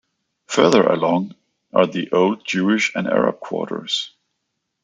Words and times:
Further 0.47 0.81
along 0.81 1.35
are 1.73 1.85
the 1.85 2.11
old 2.11 2.43
Jewish 2.43 2.91
and 2.95 3.05
Arab 3.07 3.39
quarters. 3.39 4.15